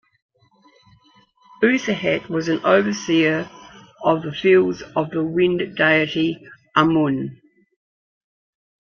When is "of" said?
4.03-4.23, 4.95-5.11